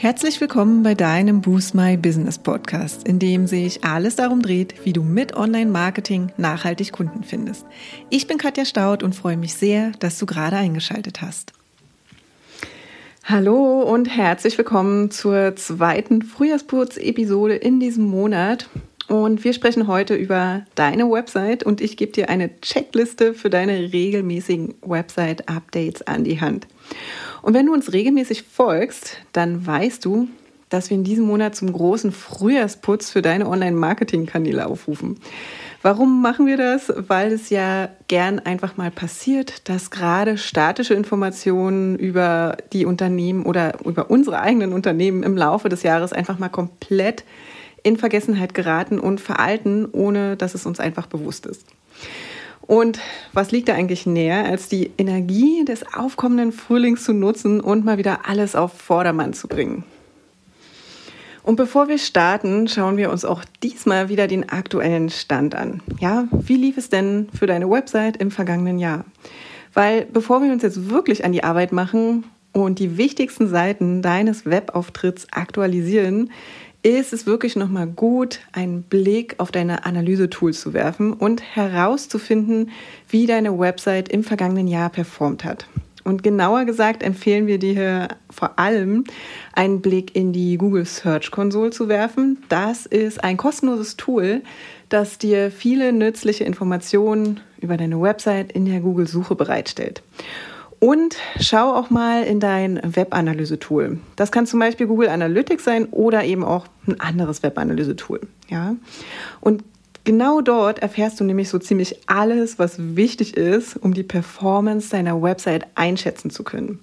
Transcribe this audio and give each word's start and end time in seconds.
Herzlich 0.00 0.40
willkommen 0.40 0.84
bei 0.84 0.94
deinem 0.94 1.40
Boost 1.40 1.74
My 1.74 1.96
Business 1.96 2.38
Podcast, 2.38 3.08
in 3.08 3.18
dem 3.18 3.48
sich 3.48 3.82
alles 3.82 4.14
darum 4.14 4.42
dreht, 4.42 4.84
wie 4.84 4.92
du 4.92 5.02
mit 5.02 5.34
Online-Marketing 5.34 6.30
nachhaltig 6.36 6.92
Kunden 6.92 7.24
findest. 7.24 7.66
Ich 8.08 8.28
bin 8.28 8.38
Katja 8.38 8.64
Staud 8.64 9.02
und 9.02 9.16
freue 9.16 9.36
mich 9.36 9.54
sehr, 9.54 9.90
dass 9.98 10.16
du 10.20 10.24
gerade 10.24 10.54
eingeschaltet 10.54 11.20
hast. 11.20 11.52
Hallo 13.24 13.82
und 13.82 14.08
herzlich 14.08 14.56
willkommen 14.56 15.10
zur 15.10 15.56
zweiten 15.56 16.22
Frühjahrsputz-Episode 16.22 17.56
in 17.56 17.80
diesem 17.80 18.04
Monat. 18.04 18.68
Und 19.08 19.42
wir 19.42 19.52
sprechen 19.52 19.88
heute 19.88 20.14
über 20.14 20.64
deine 20.76 21.10
Website 21.10 21.64
und 21.64 21.80
ich 21.80 21.96
gebe 21.96 22.12
dir 22.12 22.28
eine 22.28 22.60
Checkliste 22.60 23.34
für 23.34 23.50
deine 23.50 23.92
regelmäßigen 23.92 24.76
Website-Updates 24.80 26.02
an 26.02 26.22
die 26.22 26.40
Hand. 26.40 26.68
Und 27.42 27.54
wenn 27.54 27.66
du 27.66 27.72
uns 27.72 27.92
regelmäßig 27.92 28.42
folgst, 28.42 29.18
dann 29.32 29.66
weißt 29.66 30.04
du, 30.04 30.28
dass 30.68 30.90
wir 30.90 30.96
in 30.96 31.04
diesem 31.04 31.24
Monat 31.24 31.54
zum 31.54 31.72
großen 31.72 32.12
Frühjahrsputz 32.12 33.10
für 33.10 33.22
deine 33.22 33.48
Online-Marketing-Kanäle 33.48 34.66
aufrufen. 34.66 35.18
Warum 35.80 36.22
machen 36.22 36.46
wir 36.46 36.56
das? 36.56 36.92
Weil 36.96 37.32
es 37.32 37.50
ja 37.50 37.88
gern 38.08 38.40
einfach 38.40 38.76
mal 38.76 38.90
passiert, 38.90 39.68
dass 39.68 39.90
gerade 39.90 40.36
statische 40.36 40.94
Informationen 40.94 41.96
über 41.96 42.56
die 42.72 42.84
Unternehmen 42.84 43.46
oder 43.46 43.74
über 43.84 44.10
unsere 44.10 44.40
eigenen 44.40 44.72
Unternehmen 44.72 45.22
im 45.22 45.36
Laufe 45.36 45.68
des 45.68 45.84
Jahres 45.84 46.12
einfach 46.12 46.38
mal 46.38 46.48
komplett 46.48 47.24
in 47.84 47.96
Vergessenheit 47.96 48.54
geraten 48.54 48.98
und 48.98 49.20
veralten, 49.20 49.86
ohne 49.92 50.36
dass 50.36 50.54
es 50.54 50.66
uns 50.66 50.80
einfach 50.80 51.06
bewusst 51.06 51.46
ist. 51.46 51.64
Und 52.68 53.00
was 53.32 53.50
liegt 53.50 53.70
da 53.70 53.72
eigentlich 53.72 54.04
näher, 54.04 54.44
als 54.44 54.68
die 54.68 54.90
Energie 54.98 55.64
des 55.64 55.94
aufkommenden 55.94 56.52
Frühlings 56.52 57.02
zu 57.02 57.14
nutzen 57.14 57.60
und 57.60 57.86
mal 57.86 57.96
wieder 57.96 58.28
alles 58.28 58.54
auf 58.54 58.74
Vordermann 58.74 59.32
zu 59.32 59.48
bringen? 59.48 59.84
Und 61.42 61.56
bevor 61.56 61.88
wir 61.88 61.96
starten, 61.96 62.68
schauen 62.68 62.98
wir 62.98 63.10
uns 63.10 63.24
auch 63.24 63.42
diesmal 63.62 64.10
wieder 64.10 64.26
den 64.26 64.50
aktuellen 64.50 65.08
Stand 65.08 65.54
an. 65.54 65.80
Ja, 65.98 66.28
wie 66.30 66.56
lief 66.56 66.76
es 66.76 66.90
denn 66.90 67.28
für 67.32 67.46
deine 67.46 67.70
Website 67.70 68.18
im 68.18 68.30
vergangenen 68.30 68.78
Jahr? 68.78 69.06
Weil 69.72 70.04
bevor 70.04 70.42
wir 70.42 70.52
uns 70.52 70.62
jetzt 70.62 70.90
wirklich 70.90 71.24
an 71.24 71.32
die 71.32 71.44
Arbeit 71.44 71.72
machen 71.72 72.24
und 72.52 72.80
die 72.80 72.98
wichtigsten 72.98 73.48
Seiten 73.48 74.02
deines 74.02 74.44
Webauftritts 74.44 75.26
aktualisieren, 75.30 76.32
ist 76.88 77.12
es 77.12 77.26
wirklich 77.26 77.54
nochmal 77.54 77.86
gut, 77.86 78.40
einen 78.52 78.82
Blick 78.82 79.34
auf 79.38 79.50
deine 79.50 79.84
Analyse-Tools 79.84 80.60
zu 80.60 80.72
werfen 80.72 81.12
und 81.12 81.42
herauszufinden, 81.42 82.70
wie 83.08 83.26
deine 83.26 83.58
Website 83.58 84.08
im 84.08 84.24
vergangenen 84.24 84.68
Jahr 84.68 84.88
performt 84.88 85.44
hat. 85.44 85.66
Und 86.04 86.22
genauer 86.22 86.64
gesagt 86.64 87.02
empfehlen 87.02 87.46
wir 87.46 87.58
dir 87.58 88.08
vor 88.30 88.58
allem 88.58 89.04
einen 89.52 89.82
Blick 89.82 90.16
in 90.16 90.32
die 90.32 90.56
Google 90.56 90.86
Search 90.86 91.30
Console 91.30 91.70
zu 91.70 91.88
werfen. 91.88 92.38
Das 92.48 92.86
ist 92.86 93.22
ein 93.22 93.36
kostenloses 93.36 93.98
Tool, 93.98 94.40
das 94.88 95.18
dir 95.18 95.50
viele 95.50 95.92
nützliche 95.92 96.44
Informationen 96.44 97.40
über 97.60 97.76
deine 97.76 98.00
Website 98.00 98.52
in 98.52 98.64
der 98.64 98.80
Google-Suche 98.80 99.34
bereitstellt. 99.34 100.02
Und 100.80 101.16
schau 101.40 101.74
auch 101.74 101.90
mal 101.90 102.22
in 102.22 102.38
dein 102.38 102.80
Webanalyse-Tool. 102.84 103.98
Das 104.14 104.30
kann 104.30 104.46
zum 104.46 104.60
Beispiel 104.60 104.86
Google 104.86 105.08
Analytics 105.08 105.64
sein 105.64 105.86
oder 105.86 106.24
eben 106.24 106.44
auch 106.44 106.66
ein 106.86 107.00
anderes 107.00 107.42
Webanalyse-Tool. 107.42 108.20
Ja? 108.48 108.76
Und 109.40 109.64
genau 110.04 110.40
dort 110.40 110.78
erfährst 110.78 111.18
du 111.18 111.24
nämlich 111.24 111.48
so 111.48 111.58
ziemlich 111.58 111.98
alles, 112.06 112.58
was 112.58 112.76
wichtig 112.78 113.36
ist, 113.36 113.76
um 113.76 113.92
die 113.92 114.04
Performance 114.04 114.90
deiner 114.90 115.20
Website 115.20 115.66
einschätzen 115.74 116.30
zu 116.30 116.44
können. 116.44 116.78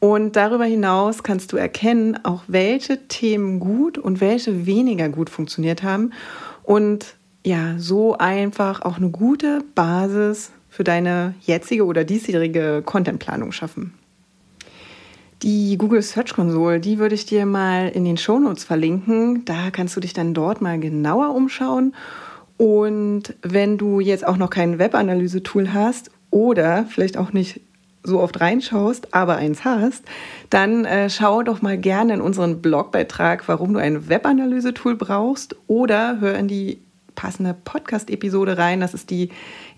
Und 0.00 0.36
darüber 0.36 0.64
hinaus 0.64 1.22
kannst 1.22 1.52
du 1.52 1.56
erkennen, 1.56 2.24
auch 2.24 2.44
welche 2.46 3.08
Themen 3.08 3.58
gut 3.60 3.98
und 3.98 4.20
welche 4.20 4.64
weniger 4.64 5.08
gut 5.08 5.28
funktioniert 5.28 5.82
haben 5.82 6.12
und 6.62 7.16
ja, 7.44 7.74
so 7.78 8.16
einfach 8.16 8.82
auch 8.82 8.96
eine 8.96 9.10
gute 9.10 9.62
Basis 9.74 10.52
für 10.68 10.84
deine 10.84 11.34
jetzige 11.40 11.84
oder 11.84 12.04
diesjährige 12.04 12.82
Contentplanung 12.84 13.52
schaffen. 13.52 13.94
Die 15.42 15.78
Google 15.78 16.02
Search 16.02 16.34
Console, 16.34 16.80
die 16.80 16.98
würde 16.98 17.14
ich 17.14 17.24
dir 17.24 17.46
mal 17.46 17.88
in 17.88 18.04
den 18.04 18.16
Shownotes 18.16 18.64
verlinken. 18.64 19.44
Da 19.44 19.70
kannst 19.70 19.94
du 19.94 20.00
dich 20.00 20.12
dann 20.12 20.34
dort 20.34 20.60
mal 20.60 20.80
genauer 20.80 21.34
umschauen. 21.34 21.94
Und 22.56 23.34
wenn 23.42 23.78
du 23.78 24.00
jetzt 24.00 24.26
auch 24.26 24.36
noch 24.36 24.50
kein 24.50 24.80
Webanalyse-Tool 24.80 25.72
hast 25.72 26.10
oder 26.30 26.86
vielleicht 26.88 27.16
auch 27.16 27.32
nicht 27.32 27.60
so 28.02 28.20
oft 28.20 28.40
reinschaust, 28.40 29.14
aber 29.14 29.36
eins 29.36 29.64
hast, 29.64 30.04
dann 30.50 30.84
äh, 30.84 31.08
schau 31.08 31.42
doch 31.42 31.62
mal 31.62 31.78
gerne 31.78 32.14
in 32.14 32.20
unseren 32.20 32.60
Blogbeitrag, 32.60 33.46
warum 33.46 33.74
du 33.74 33.78
ein 33.78 34.08
Webanalyse-Tool 34.08 34.96
brauchst 34.96 35.54
oder 35.68 36.18
hör 36.20 36.36
in 36.36 36.48
die 36.48 36.80
passende 37.18 37.52
Podcast-Episode 37.52 38.58
rein. 38.58 38.78
Das 38.78 38.94
ist 38.94 39.10
die 39.10 39.30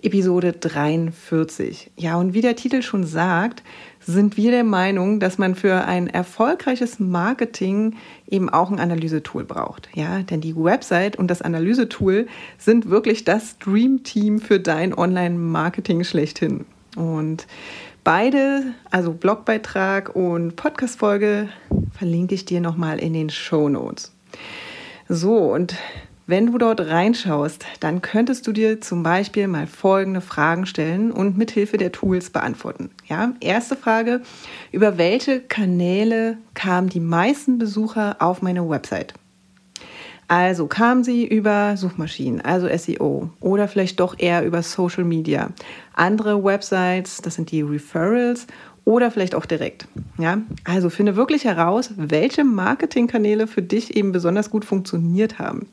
Episode 0.02 0.52
43. 0.52 1.90
Ja, 1.96 2.16
und 2.16 2.34
wie 2.34 2.42
der 2.42 2.54
Titel 2.54 2.82
schon 2.82 3.04
sagt, 3.04 3.62
sind 3.98 4.36
wir 4.36 4.50
der 4.50 4.62
Meinung, 4.62 5.20
dass 5.20 5.38
man 5.38 5.54
für 5.54 5.86
ein 5.86 6.06
erfolgreiches 6.06 7.00
Marketing 7.00 7.96
eben 8.28 8.50
auch 8.50 8.70
ein 8.70 8.78
Analysetool 8.78 9.44
braucht. 9.44 9.88
Ja, 9.94 10.22
denn 10.22 10.42
die 10.42 10.54
Website 10.54 11.16
und 11.16 11.28
das 11.28 11.40
Analysetool 11.40 12.26
sind 12.58 12.90
wirklich 12.90 13.24
das 13.24 13.56
Dream-Team 13.58 14.40
für 14.40 14.60
dein 14.60 14.92
Online-Marketing 14.92 16.04
schlechthin. 16.04 16.66
Und 16.94 17.46
beide, 18.04 18.74
also 18.90 19.14
Blogbeitrag 19.14 20.14
und 20.14 20.56
Podcast-Folge, 20.56 21.48
verlinke 21.96 22.34
ich 22.34 22.44
dir 22.44 22.60
nochmal 22.60 22.98
in 22.98 23.14
den 23.14 23.30
Show 23.30 23.70
Notes. 23.70 24.12
So, 25.08 25.38
und 25.38 25.74
wenn 26.30 26.46
du 26.46 26.58
dort 26.58 26.80
reinschaust, 26.80 27.66
dann 27.80 28.02
könntest 28.02 28.46
du 28.46 28.52
dir 28.52 28.80
zum 28.80 29.02
Beispiel 29.02 29.48
mal 29.48 29.66
folgende 29.66 30.20
Fragen 30.20 30.64
stellen 30.64 31.10
und 31.10 31.36
mithilfe 31.36 31.76
der 31.76 31.92
Tools 31.92 32.30
beantworten. 32.30 32.90
Ja, 33.06 33.32
erste 33.40 33.76
Frage: 33.76 34.22
Über 34.72 34.96
welche 34.96 35.40
Kanäle 35.40 36.38
kamen 36.54 36.88
die 36.88 37.00
meisten 37.00 37.58
Besucher 37.58 38.16
auf 38.20 38.42
meine 38.42 38.68
Website? 38.68 39.12
Also 40.28 40.68
kamen 40.68 41.02
sie 41.02 41.26
über 41.26 41.76
Suchmaschinen, 41.76 42.40
also 42.40 42.68
SEO, 42.68 43.30
oder 43.40 43.66
vielleicht 43.66 43.98
doch 43.98 44.16
eher 44.16 44.44
über 44.44 44.62
Social 44.62 45.02
Media. 45.02 45.50
Andere 45.92 46.44
Websites, 46.44 47.20
das 47.20 47.34
sind 47.34 47.50
die 47.50 47.62
Referrals 47.62 48.46
oder 48.84 49.10
vielleicht 49.10 49.34
auch 49.34 49.44
direkt. 49.44 49.88
Ja, 50.18 50.38
also 50.62 50.88
finde 50.88 51.16
wirklich 51.16 51.44
heraus, 51.44 51.90
welche 51.96 52.44
Marketingkanäle 52.44 53.48
für 53.48 53.62
dich 53.62 53.96
eben 53.96 54.12
besonders 54.12 54.50
gut 54.50 54.64
funktioniert 54.64 55.40
haben. 55.40 55.66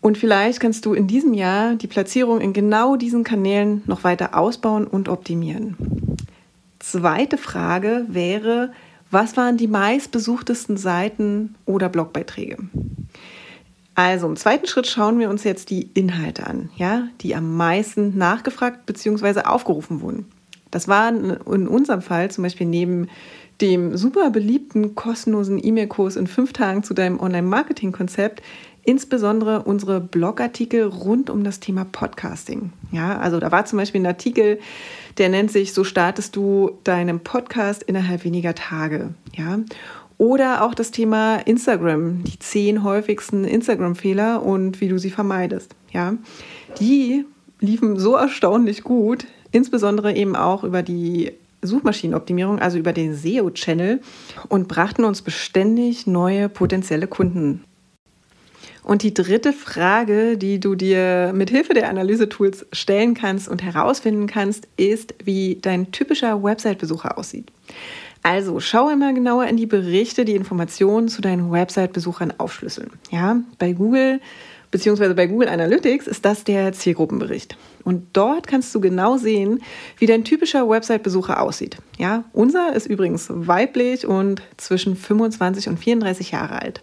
Und 0.00 0.16
vielleicht 0.16 0.60
kannst 0.60 0.86
du 0.86 0.94
in 0.94 1.06
diesem 1.06 1.34
Jahr 1.34 1.74
die 1.74 1.86
Platzierung 1.86 2.40
in 2.40 2.52
genau 2.52 2.96
diesen 2.96 3.22
Kanälen 3.22 3.82
noch 3.86 4.02
weiter 4.04 4.36
ausbauen 4.36 4.86
und 4.86 5.08
optimieren. 5.08 5.76
Zweite 6.78 7.36
Frage 7.36 8.06
wäre, 8.08 8.72
was 9.10 9.36
waren 9.36 9.56
die 9.56 9.68
meistbesuchtesten 9.68 10.76
Seiten 10.76 11.54
oder 11.66 11.88
Blogbeiträge? 11.88 12.56
Also 13.94 14.26
im 14.26 14.36
zweiten 14.36 14.66
Schritt 14.66 14.86
schauen 14.86 15.18
wir 15.18 15.28
uns 15.28 15.44
jetzt 15.44 15.68
die 15.68 15.90
Inhalte 15.92 16.46
an, 16.46 16.70
ja, 16.76 17.08
die 17.20 17.34
am 17.34 17.56
meisten 17.56 18.16
nachgefragt 18.16 18.86
bzw. 18.86 19.40
aufgerufen 19.40 20.00
wurden. 20.00 20.26
Das 20.70 20.88
waren 20.88 21.30
in 21.30 21.68
unserem 21.68 22.00
Fall 22.00 22.30
zum 22.30 22.42
Beispiel 22.44 22.66
neben 22.66 23.08
dem 23.60 23.96
super 23.96 24.30
beliebten 24.30 24.94
kostenlosen 24.94 25.62
E-Mail-Kurs 25.62 26.16
in 26.16 26.26
fünf 26.26 26.52
Tagen 26.52 26.82
zu 26.82 26.94
deinem 26.94 27.20
Online-Marketing-Konzept 27.20 28.42
insbesondere 28.82 29.62
unsere 29.62 30.00
Blogartikel 30.00 30.84
rund 30.84 31.30
um 31.30 31.44
das 31.44 31.60
Thema 31.60 31.84
Podcasting. 31.84 32.72
Ja, 32.92 33.18
also 33.18 33.40
da 33.40 33.52
war 33.52 33.64
zum 33.64 33.78
Beispiel 33.78 34.00
ein 34.00 34.06
Artikel, 34.06 34.58
der 35.18 35.28
nennt 35.28 35.50
sich 35.50 35.72
So 35.72 35.84
startest 35.84 36.36
du 36.36 36.78
deinen 36.84 37.20
Podcast 37.20 37.82
innerhalb 37.82 38.24
weniger 38.24 38.54
Tage. 38.54 39.14
Ja, 39.36 39.60
oder 40.18 40.64
auch 40.64 40.74
das 40.74 40.90
Thema 40.90 41.36
Instagram, 41.36 42.24
die 42.24 42.38
zehn 42.38 42.84
häufigsten 42.84 43.44
Instagram-Fehler 43.44 44.42
und 44.42 44.80
wie 44.80 44.88
du 44.88 44.98
sie 44.98 45.10
vermeidest. 45.10 45.74
Ja, 45.92 46.14
die 46.78 47.24
liefen 47.60 47.98
so 47.98 48.16
erstaunlich 48.16 48.82
gut, 48.82 49.26
insbesondere 49.50 50.14
eben 50.14 50.36
auch 50.36 50.64
über 50.64 50.82
die 50.82 51.32
Suchmaschinenoptimierung, 51.62 52.58
also 52.58 52.78
über 52.78 52.92
den 52.92 53.14
SEO-Channel 53.14 54.00
und 54.48 54.68
brachten 54.68 55.04
uns 55.04 55.22
beständig 55.22 56.06
neue 56.06 56.48
potenzielle 56.48 57.06
Kunden 57.06 57.64
und 58.82 59.02
die 59.02 59.14
dritte 59.14 59.52
Frage, 59.52 60.36
die 60.36 60.60
du 60.60 60.74
dir 60.74 61.32
mit 61.34 61.50
Hilfe 61.50 61.74
der 61.74 61.88
Analyse-Tools 61.88 62.66
stellen 62.72 63.14
kannst 63.14 63.48
und 63.48 63.62
herausfinden 63.62 64.26
kannst, 64.26 64.68
ist, 64.76 65.14
wie 65.24 65.58
dein 65.60 65.92
typischer 65.92 66.42
Website-Besucher 66.42 67.18
aussieht. 67.18 67.50
Also 68.22 68.60
schau 68.60 68.88
einmal 68.88 69.14
genauer 69.14 69.46
in 69.46 69.56
die 69.56 69.66
Berichte, 69.66 70.24
die 70.24 70.34
Informationen 70.34 71.08
zu 71.08 71.22
deinen 71.22 71.50
Website-Besuchern 71.50 72.34
aufschlüsseln. 72.38 72.90
Ja, 73.10 73.40
bei 73.58 73.72
Google 73.72 74.20
beziehungsweise 74.70 75.14
bei 75.14 75.26
Google 75.26 75.48
Analytics 75.48 76.06
ist 76.06 76.24
das 76.24 76.44
der 76.44 76.72
Zielgruppenbericht. 76.72 77.56
Und 77.82 78.08
dort 78.12 78.46
kannst 78.46 78.74
du 78.74 78.80
genau 78.80 79.16
sehen, 79.16 79.62
wie 79.98 80.06
dein 80.06 80.24
typischer 80.24 80.68
Website-Besucher 80.68 81.40
aussieht. 81.40 81.78
Ja, 81.98 82.24
unser 82.32 82.74
ist 82.74 82.86
übrigens 82.86 83.26
weiblich 83.30 84.06
und 84.06 84.42
zwischen 84.56 84.96
25 84.96 85.68
und 85.68 85.78
34 85.78 86.30
Jahre 86.30 86.62
alt. 86.62 86.82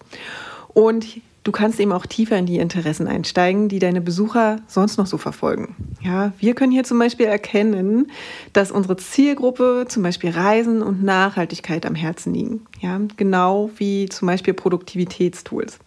Und 0.74 1.06
Du 1.48 1.54
kannst 1.54 1.80
eben 1.80 1.94
auch 1.94 2.06
tiefer 2.06 2.38
in 2.38 2.46
die 2.46 2.58
Interessen 2.58 3.08
einsteigen, 3.08 3.70
die 3.70 3.80
deine 3.80 4.02
Besucher 4.02 4.58
sonst 4.68 4.98
noch 4.98 5.06
so 5.06 5.18
verfolgen. 5.18 5.78
Ja, 6.02 6.34
wir 6.40 6.56
können 6.56 6.74
hier 6.74 6.84
zum 6.84 7.00
Beispiel 7.00 7.26
erkennen, 7.26 8.12
dass 8.52 8.70
unsere 8.70 8.98
Zielgruppe 8.98 9.86
zum 9.88 10.04
Beispiel 10.04 10.32
Reisen 10.32 10.82
und 10.84 11.06
Nachhaltigkeit 11.06 11.86
am 11.86 11.96
Herzen 11.96 12.34
liegen. 12.34 12.66
Ja, 12.82 13.00
genau 13.16 13.70
wie 13.78 14.10
zum 14.10 14.28
Beispiel 14.28 14.54
Produktivitätstools. 14.54 15.80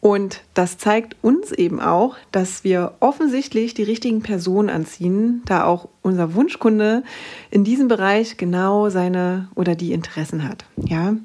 Und 0.00 0.42
das 0.54 0.78
zeigt 0.78 1.16
uns 1.22 1.50
eben 1.52 1.80
auch, 1.80 2.16
dass 2.30 2.62
wir 2.64 2.92
offensichtlich 3.00 3.74
die 3.74 3.82
richtigen 3.82 4.22
Personen 4.22 4.70
anziehen, 4.70 5.42
da 5.46 5.64
auch 5.64 5.88
unser 6.02 6.34
Wunschkunde 6.34 7.02
in 7.50 7.64
diesem 7.64 7.88
Bereich 7.88 8.36
genau 8.36 8.88
seine 8.88 9.48
oder 9.54 9.74
die 9.74 9.92
Interessen 9.92 10.48
hat. 10.48 10.64
Ja? 10.76 11.16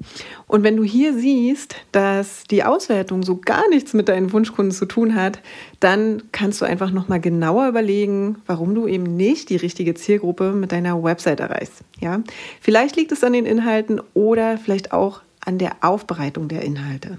Und 0.48 0.64
wenn 0.64 0.76
du 0.76 0.82
hier 0.82 1.14
siehst, 1.14 1.76
dass 1.92 2.44
die 2.44 2.64
Auswertung 2.64 3.22
so 3.22 3.36
gar 3.36 3.68
nichts 3.68 3.94
mit 3.94 4.08
deinen 4.08 4.32
Wunschkunden 4.32 4.72
zu 4.72 4.86
tun 4.86 5.14
hat, 5.14 5.40
dann 5.78 6.24
kannst 6.32 6.60
du 6.60 6.64
einfach 6.64 6.90
nochmal 6.90 7.20
genauer 7.20 7.68
überlegen, 7.68 8.36
warum 8.46 8.74
du 8.74 8.88
eben 8.88 9.16
nicht 9.16 9.50
die 9.50 9.56
richtige 9.56 9.94
Zielgruppe 9.94 10.52
mit 10.52 10.72
deiner 10.72 11.00
Website 11.02 11.40
erreichst. 11.40 11.84
Ja? 12.00 12.22
Vielleicht 12.60 12.96
liegt 12.96 13.12
es 13.12 13.22
an 13.22 13.34
den 13.34 13.46
Inhalten 13.46 14.00
oder 14.14 14.58
vielleicht 14.58 14.92
auch 14.92 15.20
an 15.44 15.58
der 15.58 15.76
Aufbereitung 15.82 16.48
der 16.48 16.62
Inhalte. 16.62 17.18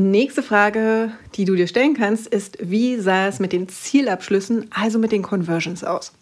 Nächste 0.00 0.44
Frage, 0.44 1.10
die 1.34 1.44
du 1.44 1.56
dir 1.56 1.66
stellen 1.66 1.94
kannst, 1.94 2.28
ist, 2.28 2.56
wie 2.60 3.00
sah 3.00 3.26
es 3.26 3.40
mit 3.40 3.52
den 3.52 3.68
Zielabschlüssen, 3.68 4.66
also 4.70 4.96
mit 4.96 5.10
den 5.10 5.22
Conversions 5.22 5.82
aus? 5.82 6.12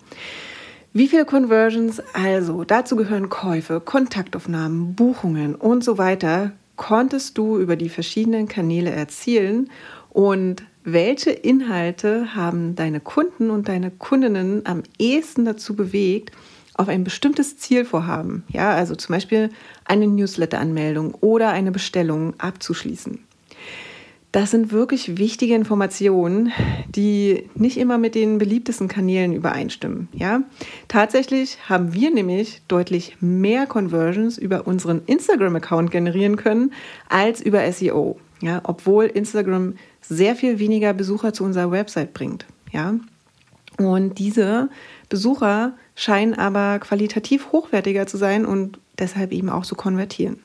Wie 0.95 1.09
viele 1.09 1.27
Conversions, 1.27 2.01
also 2.15 2.65
dazu 2.65 2.97
gehören 2.97 3.29
Käufe, 3.29 3.81
Kontaktaufnahmen, 3.81 4.95
Buchungen 4.95 5.55
und 5.55 5.85
so 5.85 5.99
weiter, 5.99 6.53
konntest 6.77 7.37
du 7.37 7.59
über 7.59 7.77
die 7.77 7.91
verschiedenen 7.91 8.49
Kanäle 8.49 8.89
erzielen 8.93 9.69
und 10.09 10.63
welche 10.85 11.33
Inhalte 11.33 12.35
haben 12.35 12.77
deine 12.77 13.01
Kunden 13.01 13.51
und 13.51 13.69
deine 13.69 13.91
Kundinnen 13.91 14.63
am 14.65 14.85
ehesten 14.99 15.45
dazu 15.45 15.77
bewegt, 15.77 16.33
auf 16.73 16.89
ein 16.89 17.05
bestimmtes 17.05 17.59
Zielvorhaben, 17.59 18.43
ja, 18.49 18.71
also 18.71 18.95
zum 18.95 19.13
Beispiel 19.13 19.51
eine 19.85 20.07
Newsletter-Anmeldung 20.07 21.13
oder 21.17 21.51
eine 21.51 21.73
Bestellung 21.73 22.33
abzuschließen? 22.41 23.27
Das 24.37 24.51
sind 24.51 24.71
wirklich 24.71 25.17
wichtige 25.17 25.55
Informationen, 25.55 26.53
die 26.91 27.49
nicht 27.55 27.79
immer 27.79 27.97
mit 27.97 28.15
den 28.15 28.37
beliebtesten 28.37 28.87
Kanälen 28.87 29.33
übereinstimmen. 29.33 30.09
Ja? 30.13 30.43
Tatsächlich 30.89 31.57
haben 31.71 31.95
wir 31.95 32.11
nämlich 32.11 32.61
deutlich 32.69 33.17
mehr 33.23 33.67
Conversions 33.67 34.37
über 34.37 34.67
unseren 34.67 35.01
Instagram-Account 35.07 35.91
generieren 35.91 36.37
können 36.37 36.75
als 37.09 37.41
über 37.41 37.73
SEO. 37.73 38.19
Ja? 38.43 38.61
Obwohl 38.65 39.07
Instagram 39.07 39.77
sehr 40.03 40.37
viel 40.37 40.59
weniger 40.59 40.93
Besucher 40.93 41.33
zu 41.33 41.43
unserer 41.43 41.71
Website 41.71 42.13
bringt. 42.13 42.45
Ja? 42.73 42.97
Und 43.79 44.19
diese 44.19 44.69
Besucher 45.09 45.73
scheinen 45.95 46.35
aber 46.35 46.79
qualitativ 46.81 47.53
hochwertiger 47.53 48.07
zu 48.07 48.19
sein 48.19 48.45
und 48.45 48.79
deshalb 48.99 49.33
eben 49.33 49.49
auch 49.49 49.65
zu 49.65 49.77
konvertieren. 49.77 50.41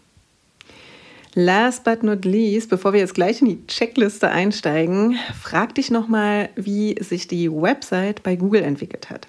Last 1.33 1.85
but 1.85 2.03
not 2.03 2.25
least, 2.25 2.69
bevor 2.69 2.91
wir 2.91 2.99
jetzt 2.99 3.13
gleich 3.13 3.41
in 3.41 3.47
die 3.47 3.65
Checkliste 3.67 4.29
einsteigen, 4.29 5.17
frag 5.41 5.73
dich 5.75 5.89
nochmal, 5.89 6.49
wie 6.55 7.01
sich 7.01 7.25
die 7.27 7.49
Website 7.49 8.21
bei 8.21 8.35
Google 8.35 8.63
entwickelt 8.63 9.09
hat. 9.09 9.27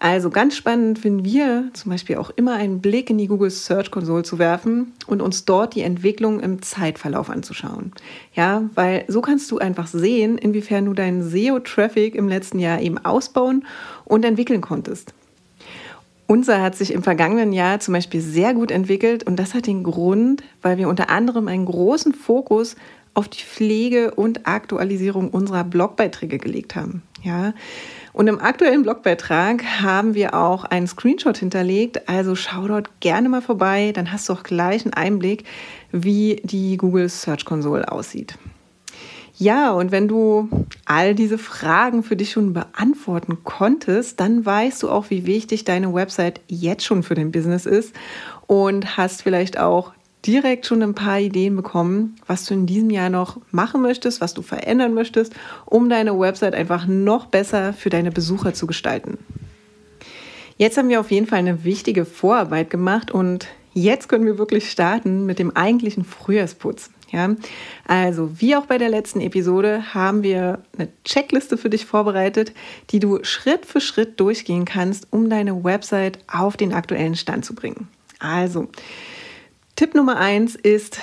Also 0.00 0.30
ganz 0.30 0.56
spannend 0.56 0.98
finden 0.98 1.24
wir 1.24 1.70
zum 1.74 1.92
Beispiel 1.92 2.16
auch 2.16 2.30
immer 2.30 2.54
einen 2.54 2.80
Blick 2.80 3.08
in 3.08 3.18
die 3.18 3.28
Google 3.28 3.50
Search 3.50 3.92
Console 3.92 4.24
zu 4.24 4.40
werfen 4.40 4.94
und 5.06 5.22
uns 5.22 5.44
dort 5.44 5.76
die 5.76 5.82
Entwicklung 5.82 6.40
im 6.40 6.60
Zeitverlauf 6.60 7.30
anzuschauen. 7.30 7.92
Ja, 8.34 8.68
weil 8.74 9.04
so 9.06 9.20
kannst 9.20 9.48
du 9.52 9.58
einfach 9.58 9.86
sehen, 9.86 10.38
inwiefern 10.38 10.86
du 10.86 10.92
deinen 10.92 11.22
SEO-Traffic 11.22 12.16
im 12.16 12.26
letzten 12.26 12.58
Jahr 12.58 12.80
eben 12.80 12.98
ausbauen 12.98 13.64
und 14.04 14.24
entwickeln 14.24 14.60
konntest. 14.60 15.14
Unser 16.32 16.62
hat 16.62 16.76
sich 16.76 16.94
im 16.94 17.02
vergangenen 17.02 17.52
Jahr 17.52 17.78
zum 17.80 17.92
Beispiel 17.92 18.22
sehr 18.22 18.54
gut 18.54 18.70
entwickelt 18.70 19.22
und 19.22 19.36
das 19.36 19.52
hat 19.52 19.66
den 19.66 19.82
Grund, 19.82 20.42
weil 20.62 20.78
wir 20.78 20.88
unter 20.88 21.10
anderem 21.10 21.46
einen 21.46 21.66
großen 21.66 22.14
Fokus 22.14 22.74
auf 23.12 23.28
die 23.28 23.42
Pflege 23.42 24.14
und 24.14 24.46
Aktualisierung 24.46 25.28
unserer 25.28 25.62
Blogbeiträge 25.62 26.38
gelegt 26.38 26.74
haben. 26.74 27.02
Ja. 27.22 27.52
Und 28.14 28.28
im 28.28 28.40
aktuellen 28.40 28.82
Blogbeitrag 28.82 29.62
haben 29.82 30.14
wir 30.14 30.32
auch 30.32 30.64
einen 30.64 30.86
Screenshot 30.86 31.36
hinterlegt, 31.36 32.08
also 32.08 32.34
schau 32.34 32.66
dort 32.66 32.88
gerne 33.00 33.28
mal 33.28 33.42
vorbei, 33.42 33.92
dann 33.94 34.10
hast 34.10 34.30
du 34.30 34.32
auch 34.32 34.42
gleich 34.42 34.86
einen 34.86 34.94
Einblick, 34.94 35.44
wie 35.90 36.40
die 36.44 36.78
Google 36.78 37.10
Search 37.10 37.44
Console 37.44 37.92
aussieht. 37.92 38.38
Ja, 39.38 39.72
und 39.72 39.90
wenn 39.90 40.08
du 40.08 40.48
all 40.84 41.14
diese 41.14 41.38
Fragen 41.38 42.02
für 42.02 42.16
dich 42.16 42.32
schon 42.32 42.52
beantworten 42.52 43.38
konntest, 43.44 44.20
dann 44.20 44.44
weißt 44.44 44.82
du 44.82 44.90
auch, 44.90 45.10
wie 45.10 45.26
wichtig 45.26 45.64
deine 45.64 45.92
Website 45.94 46.40
jetzt 46.48 46.84
schon 46.84 47.02
für 47.02 47.14
dein 47.14 47.32
Business 47.32 47.66
ist 47.66 47.94
und 48.46 48.96
hast 48.96 49.22
vielleicht 49.22 49.58
auch 49.58 49.92
direkt 50.26 50.66
schon 50.66 50.82
ein 50.82 50.94
paar 50.94 51.18
Ideen 51.18 51.56
bekommen, 51.56 52.16
was 52.26 52.44
du 52.44 52.54
in 52.54 52.66
diesem 52.66 52.90
Jahr 52.90 53.10
noch 53.10 53.38
machen 53.50 53.82
möchtest, 53.82 54.20
was 54.20 54.34
du 54.34 54.42
verändern 54.42 54.94
möchtest, 54.94 55.34
um 55.66 55.88
deine 55.88 56.18
Website 56.18 56.54
einfach 56.54 56.86
noch 56.86 57.26
besser 57.26 57.72
für 57.72 57.90
deine 57.90 58.12
Besucher 58.12 58.54
zu 58.54 58.66
gestalten. 58.66 59.18
Jetzt 60.58 60.76
haben 60.76 60.90
wir 60.90 61.00
auf 61.00 61.10
jeden 61.10 61.26
Fall 61.26 61.40
eine 61.40 61.64
wichtige 61.64 62.04
Vorarbeit 62.04 62.70
gemacht 62.70 63.10
und 63.10 63.48
jetzt 63.74 64.08
können 64.08 64.26
wir 64.26 64.38
wirklich 64.38 64.70
starten 64.70 65.26
mit 65.26 65.38
dem 65.38 65.56
eigentlichen 65.56 66.04
Frühjahrsputz. 66.04 66.90
Ja, 67.12 67.36
also 67.86 68.40
wie 68.40 68.56
auch 68.56 68.64
bei 68.64 68.78
der 68.78 68.88
letzten 68.88 69.20
Episode 69.20 69.92
haben 69.92 70.22
wir 70.22 70.62
eine 70.78 70.88
Checkliste 71.04 71.58
für 71.58 71.68
dich 71.68 71.84
vorbereitet, 71.84 72.52
die 72.88 73.00
du 73.00 73.22
Schritt 73.22 73.66
für 73.66 73.82
Schritt 73.82 74.18
durchgehen 74.18 74.64
kannst, 74.64 75.08
um 75.10 75.28
deine 75.28 75.62
Website 75.62 76.18
auf 76.26 76.56
den 76.56 76.72
aktuellen 76.72 77.14
Stand 77.14 77.44
zu 77.44 77.54
bringen. 77.54 77.88
Also, 78.18 78.68
Tipp 79.76 79.94
Nummer 79.94 80.16
eins 80.16 80.54
ist, 80.54 81.00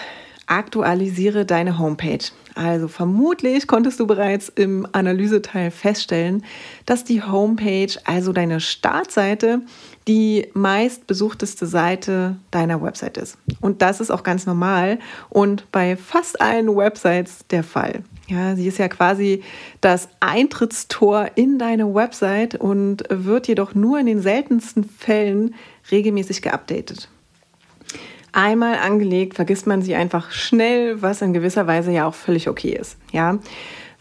aktualisiere 0.49 1.45
deine 1.45 1.77
Homepage. 1.77 2.31
Also 2.55 2.87
vermutlich 2.87 3.67
konntest 3.67 3.99
du 3.99 4.07
bereits 4.07 4.49
im 4.49 4.85
Analyseteil 4.91 5.71
feststellen, 5.71 6.43
dass 6.85 7.03
die 7.05 7.23
Homepage, 7.23 7.93
also 8.03 8.33
deine 8.33 8.59
Startseite, 8.59 9.61
die 10.07 10.47
meistbesuchteste 10.53 11.67
Seite 11.67 12.35
deiner 12.51 12.81
Website 12.81 13.17
ist. 13.17 13.37
Und 13.61 13.81
das 13.81 14.01
ist 14.01 14.11
auch 14.11 14.23
ganz 14.23 14.45
normal 14.45 14.99
und 15.29 15.71
bei 15.71 15.95
fast 15.95 16.41
allen 16.41 16.75
Websites 16.75 17.45
der 17.49 17.63
Fall. 17.63 18.03
Ja, 18.27 18.55
sie 18.55 18.67
ist 18.67 18.77
ja 18.77 18.87
quasi 18.87 19.43
das 19.81 20.09
Eintrittstor 20.19 21.31
in 21.35 21.59
deine 21.59 21.93
Website 21.93 22.55
und 22.55 23.03
wird 23.09 23.47
jedoch 23.47 23.73
nur 23.73 23.99
in 23.99 24.05
den 24.05 24.21
seltensten 24.21 24.83
Fällen 24.83 25.55
regelmäßig 25.91 26.41
geupdatet. 26.41 27.09
Einmal 28.31 28.75
angelegt, 28.75 29.35
vergisst 29.35 29.67
man 29.67 29.81
sie 29.81 29.95
einfach 29.95 30.31
schnell, 30.31 31.01
was 31.01 31.21
in 31.21 31.33
gewisser 31.33 31.67
Weise 31.67 31.91
ja 31.91 32.07
auch 32.07 32.13
völlig 32.13 32.47
okay 32.47 32.77
ist. 32.79 32.97
Ja, 33.11 33.39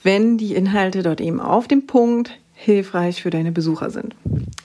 wenn 0.02 0.38
die 0.38 0.54
Inhalte 0.54 1.02
dort 1.02 1.20
eben 1.20 1.40
auf 1.40 1.68
dem 1.68 1.86
Punkt 1.86 2.38
hilfreich 2.54 3.22
für 3.22 3.30
deine 3.30 3.52
Besucher 3.52 3.90
sind. 3.90 4.16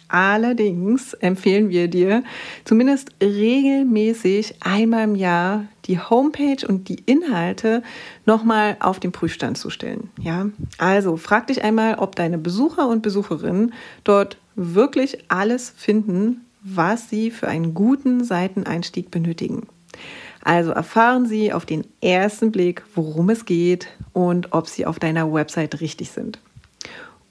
Allerdings 0.08 1.14
empfehlen 1.16 1.70
wir 1.70 1.88
dir, 1.88 2.24
zumindest 2.66 3.10
regelmäßig 3.22 4.56
einmal 4.62 5.06
im 5.06 5.16
Jahr 5.16 5.66
die 5.86 6.00
Homepage 6.00 6.68
und 6.68 6.88
die 6.88 7.02
Inhalte 7.06 7.82
nochmal 8.26 8.78
auf 8.80 9.00
den 9.00 9.12
Prüfstand 9.12 9.58
zu 9.58 9.70
stellen. 9.70 10.10
Ja, 10.20 10.48
also 10.78 11.18
frag 11.18 11.48
dich 11.48 11.64
einmal, 11.64 11.96
ob 11.96 12.16
deine 12.16 12.38
Besucher 12.38 12.88
und 12.88 13.02
Besucherinnen 13.02 13.74
dort 14.04 14.38
wirklich 14.56 15.18
alles 15.30 15.74
finden, 15.76 16.46
was 16.64 17.10
sie 17.10 17.32
für 17.32 17.48
einen 17.48 17.74
guten 17.74 18.24
Seiteneinstieg 18.24 19.12
benötigen. 19.12 19.68
Also 20.44 20.72
erfahren 20.72 21.26
Sie 21.26 21.54
auf 21.54 21.66
den 21.66 21.86
ersten 22.02 22.52
Blick, 22.52 22.84
worum 22.96 23.30
es 23.30 23.46
geht 23.46 23.88
und 24.12 24.52
ob 24.52 24.68
Sie 24.68 24.86
auf 24.86 25.00
deiner 25.00 25.32
Website 25.32 25.80
richtig 25.80 26.12
sind. 26.12 26.40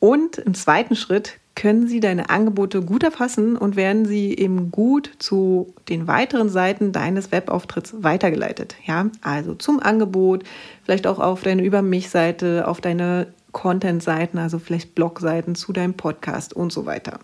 Und 0.01 0.39
im 0.39 0.55
zweiten 0.55 0.97
Schritt 0.97 1.39
können 1.55 1.87
Sie 1.87 2.01
deine 2.01 2.31
Angebote 2.31 2.81
gut 2.81 3.03
erfassen 3.03 3.57
und 3.57 3.77
werden 3.77 4.07
sie 4.07 4.35
eben 4.35 4.71
gut 4.71 5.11
zu 5.19 5.75
den 5.91 6.07
weiteren 6.07 6.49
Seiten 6.49 6.93
deines 6.93 7.31
Webauftritts 7.31 7.95
weitergeleitet. 8.03 8.77
Ja, 8.87 9.11
also 9.21 9.55
zum 9.55 9.79
Angebot, 9.81 10.45
vielleicht 10.83 11.07
auch 11.07 11.19
auf 11.19 11.43
deine 11.43 11.63
Über 11.63 11.83
mich-Seite, 11.83 12.67
auf 12.67 12.81
deine 12.81 13.27
Content-Seiten, 13.53 14.39
also 14.39 14.59
vielleicht 14.59 14.95
Blog-Seiten 14.95 15.55
zu 15.55 15.75
deinem 15.75 15.93
Podcast 15.95 16.55
und 16.55 16.73
so 16.73 16.87
weiter. 16.87 17.21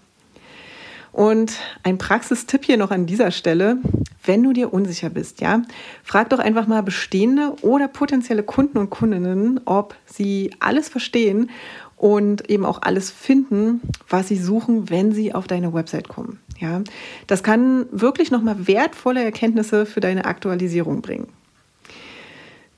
Und 1.18 1.58
ein 1.82 1.98
Praxistipp 1.98 2.64
hier 2.64 2.76
noch 2.76 2.92
an 2.92 3.06
dieser 3.06 3.32
Stelle, 3.32 3.78
wenn 4.24 4.44
du 4.44 4.52
dir 4.52 4.72
unsicher 4.72 5.10
bist, 5.10 5.40
ja, 5.40 5.62
frag 6.04 6.30
doch 6.30 6.38
einfach 6.38 6.68
mal 6.68 6.84
bestehende 6.84 7.56
oder 7.62 7.88
potenzielle 7.88 8.44
Kunden 8.44 8.78
und 8.78 8.88
Kundinnen, 8.88 9.60
ob 9.64 9.96
sie 10.06 10.52
alles 10.60 10.88
verstehen 10.88 11.50
und 11.96 12.48
eben 12.48 12.64
auch 12.64 12.82
alles 12.82 13.10
finden, 13.10 13.80
was 14.08 14.28
sie 14.28 14.36
suchen, 14.36 14.90
wenn 14.90 15.10
sie 15.10 15.34
auf 15.34 15.48
deine 15.48 15.74
Website 15.74 16.06
kommen. 16.06 16.38
Ja, 16.60 16.82
das 17.26 17.42
kann 17.42 17.86
wirklich 17.90 18.30
nochmal 18.30 18.68
wertvolle 18.68 19.24
Erkenntnisse 19.24 19.86
für 19.86 19.98
deine 19.98 20.24
Aktualisierung 20.24 21.02
bringen. 21.02 21.26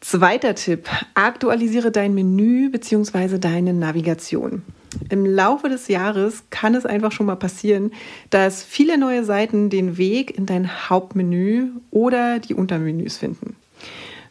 Zweiter 0.00 0.54
Tipp, 0.54 0.88
aktualisiere 1.12 1.90
dein 1.90 2.14
Menü 2.14 2.70
bzw. 2.70 3.36
deine 3.36 3.74
Navigation. 3.74 4.62
Im 5.08 5.24
Laufe 5.24 5.68
des 5.68 5.88
Jahres 5.88 6.42
kann 6.50 6.74
es 6.74 6.84
einfach 6.84 7.12
schon 7.12 7.26
mal 7.26 7.36
passieren, 7.36 7.92
dass 8.30 8.62
viele 8.62 8.98
neue 8.98 9.24
Seiten 9.24 9.70
den 9.70 9.96
Weg 9.96 10.36
in 10.36 10.46
dein 10.46 10.90
Hauptmenü 10.90 11.68
oder 11.90 12.38
die 12.38 12.54
Untermenüs 12.54 13.16
finden. 13.16 13.56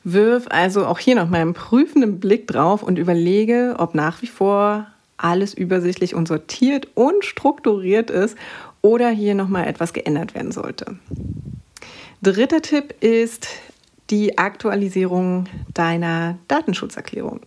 Wirf 0.04 0.48
also 0.50 0.86
auch 0.86 1.00
hier 1.00 1.16
noch 1.16 1.30
mal 1.30 1.42
einen 1.42 1.54
prüfenden 1.54 2.20
Blick 2.20 2.48
drauf 2.48 2.84
und 2.84 2.98
überlege, 2.98 3.75
ob 3.78 3.96
nach 3.96 4.22
wie 4.22 4.28
vor 4.28 4.88
alles 5.18 5.54
übersichtlich 5.54 6.16
und 6.16 6.28
sortiert 6.28 6.88
und 6.96 7.25
strukturiert 7.25 8.10
ist 8.10 8.38
oder 8.82 9.10
hier 9.10 9.36
noch 9.36 9.50
mal 9.50 9.66
etwas 9.66 9.94
geändert 9.94 10.36
werden 10.36 10.51
sollte. 10.51 10.98
Dritter 12.22 12.62
Tipp 12.62 12.96
ist 13.01 13.48
die 14.10 14.38
Aktualisierung 14.38 15.46
deiner 15.74 16.38
Datenschutzerklärung. 16.48 17.42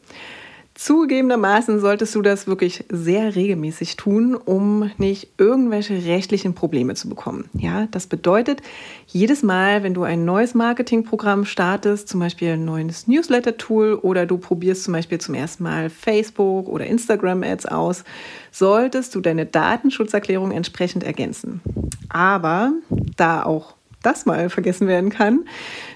Zugegebenermaßen 0.83 1.79
solltest 1.79 2.13
du 2.17 2.23
das 2.23 2.49
wirklich 2.49 2.85
sehr 2.91 3.37
regelmäßig 3.37 3.95
tun, 3.95 4.35
um 4.35 4.91
nicht 4.99 5.29
irgendwelche 5.39 5.95
rechtlichen 5.95 6.55
Probleme 6.55 6.97
zu 6.97 7.09
bekommen. 7.09 7.49
Ja, 7.53 7.87
das 7.93 8.09
bedeutet, 8.09 8.63
jedes 9.07 9.45
Mal, 9.45 9.85
wenn 9.85 9.95
du 9.95 10.03
ein 10.03 10.25
neues 10.25 10.55
Marketingprogramm 10.55 11.45
startest, 11.45 12.09
zum 12.09 12.19
Beispiel 12.19 12.55
ein 12.55 12.65
neues 12.65 13.07
Newsletter-Tool 13.07 13.95
oder 13.95 14.27
du 14.27 14.39
probierst 14.39 14.83
zum 14.83 14.95
Beispiel 14.95 15.21
zum 15.21 15.37
ersten 15.37 15.63
Mal 15.63 15.89
Facebook 15.89 16.67
oder 16.67 16.85
Instagram-Ads 16.85 17.67
aus, 17.67 18.03
solltest 18.51 19.15
du 19.15 19.21
deine 19.21 19.47
Datenschutzerklärung 19.47 20.51
entsprechend 20.51 21.05
ergänzen. 21.05 21.61
Aber 22.09 22.73
da 23.17 23.45
auch 23.45 23.77
das 24.03 24.27
mal 24.27 24.51
vergessen 24.51 24.87
werden 24.87 25.11
kann, 25.11 25.45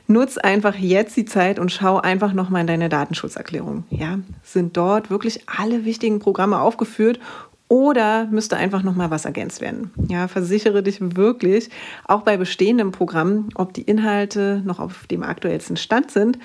nutz 0.06 0.38
einfach 0.38 0.74
jetzt 0.74 1.16
die 1.16 1.24
Zeit 1.24 1.58
und 1.58 1.72
schau 1.72 1.98
einfach 1.98 2.32
nochmal 2.32 2.62
in 2.62 2.66
deine 2.66 2.88
Datenschutzerklärung. 2.88 3.84
Ja, 3.90 4.18
sind 4.42 4.76
dort 4.76 5.10
wirklich 5.10 5.40
alle 5.46 5.84
wichtigen 5.84 6.18
Programme 6.18 6.60
aufgeführt 6.60 7.20
oder 7.68 8.26
müsste 8.26 8.56
einfach 8.56 8.82
nochmal 8.82 9.10
was 9.10 9.24
ergänzt 9.24 9.60
werden? 9.60 9.90
Ja, 10.08 10.28
versichere 10.28 10.82
dich 10.82 10.98
wirklich, 11.00 11.70
auch 12.04 12.22
bei 12.22 12.36
bestehenden 12.36 12.92
Programmen, 12.92 13.48
ob 13.56 13.74
die 13.74 13.82
Inhalte 13.82 14.62
noch 14.64 14.78
auf 14.78 15.06
dem 15.08 15.22
aktuellsten 15.22 15.76
Stand 15.76 16.10
sind 16.10 16.38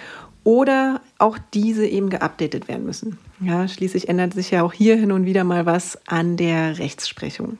oder 0.43 1.01
auch 1.19 1.37
diese 1.53 1.85
eben 1.85 2.09
geupdatet 2.09 2.67
werden 2.67 2.85
müssen. 2.85 3.19
Ja, 3.39 3.67
schließlich 3.67 4.09
ändert 4.09 4.33
sich 4.33 4.51
ja 4.51 4.63
auch 4.63 4.73
hier 4.73 4.95
hin 4.95 5.11
und 5.11 5.25
wieder 5.25 5.43
mal 5.43 5.65
was 5.65 5.99
an 6.07 6.37
der 6.37 6.79
Rechtsprechung. 6.79 7.59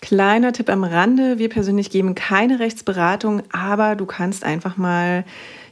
Kleiner 0.00 0.52
Tipp 0.52 0.70
am 0.70 0.84
Rande, 0.84 1.38
wir 1.38 1.48
persönlich 1.48 1.90
geben 1.90 2.14
keine 2.14 2.60
Rechtsberatung, 2.60 3.42
aber 3.52 3.96
du 3.96 4.06
kannst 4.06 4.44
einfach 4.44 4.76
mal 4.76 5.24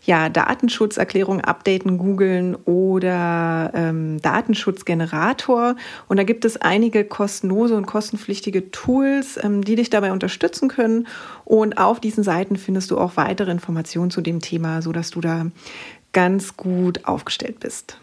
ja, 0.06 0.28
Datenschutzerklärung 0.28 1.40
updaten, 1.40 1.98
googeln 1.98 2.54
oder 2.54 3.72
ähm, 3.74 4.20
Datenschutzgenerator. 4.22 5.76
Und 6.08 6.16
da 6.16 6.22
gibt 6.22 6.44
es 6.44 6.56
einige 6.56 7.04
kostenlose 7.04 7.76
und 7.76 7.86
kostenpflichtige 7.86 8.70
Tools, 8.70 9.38
ähm, 9.42 9.62
die 9.62 9.74
dich 9.74 9.90
dabei 9.90 10.12
unterstützen 10.12 10.68
können. 10.68 11.08
Und 11.44 11.78
auf 11.78 12.00
diesen 12.00 12.22
Seiten 12.22 12.56
findest 12.56 12.90
du 12.90 12.98
auch 12.98 13.16
weitere 13.16 13.50
Informationen 13.50 14.10
zu 14.10 14.20
dem 14.20 14.40
Thema, 14.40 14.80
sodass 14.80 15.10
du 15.10 15.20
da 15.20 15.46
ganz 16.12 16.56
gut 16.56 17.04
aufgestellt 17.04 17.60
bist. 17.60 17.98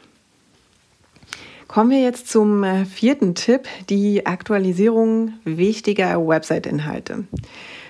Kommen 1.73 1.89
wir 1.89 2.03
jetzt 2.03 2.29
zum 2.29 2.63
äh, 2.63 2.85
vierten 2.85 3.33
Tipp, 3.33 3.67
die 3.89 4.27
Aktualisierung 4.27 5.33
wichtiger 5.43 6.23
Website-Inhalte. 6.23 7.23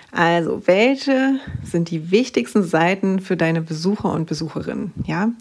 Also, 0.09 0.65
welche 0.67 1.41
sind 1.65 1.89
die 1.91 2.09
wichtigsten 2.09 2.63
Seiten 2.63 3.19
für 3.19 3.35
deine 3.35 3.61
Besucher 3.61 4.13
und 4.13 4.25
Besucherinnen? 4.25 4.93
Ja? 5.05 5.33